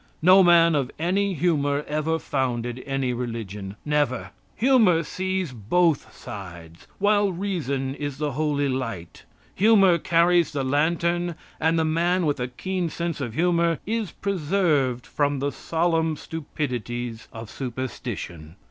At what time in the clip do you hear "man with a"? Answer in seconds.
11.85-12.47